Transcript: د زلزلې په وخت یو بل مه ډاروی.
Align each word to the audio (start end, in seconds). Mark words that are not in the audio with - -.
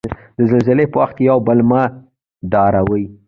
د 0.37 0.39
زلزلې 0.51 0.85
په 0.91 0.97
وخت 1.01 1.17
یو 1.29 1.37
بل 1.47 1.59
مه 1.69 1.81
ډاروی. 2.51 3.03